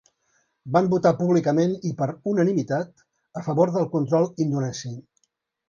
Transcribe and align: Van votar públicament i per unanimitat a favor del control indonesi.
Van 0.77 0.87
votar 0.93 1.11
públicament 1.19 1.75
i 1.91 1.91
per 1.99 2.09
unanimitat 2.33 3.05
a 3.43 3.47
favor 3.51 3.73
del 3.79 3.89
control 3.95 4.29
indonesi. 4.49 4.95